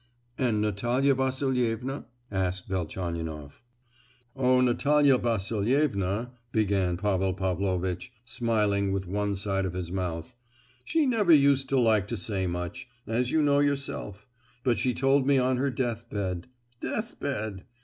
[0.39, 3.61] "And Natalia Vasilievna?" asked Velchaninoff.
[4.35, 10.33] "Oh, Natalia Vasilievna—" began Pavel Pavlovitch, smiling with one side of his mouth;
[10.83, 14.25] "she never used to like to say much—as you know yourself;
[14.63, 17.65] but she told me on her deathbed—deathbed!